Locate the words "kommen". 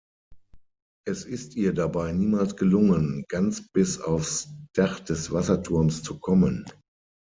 6.19-6.65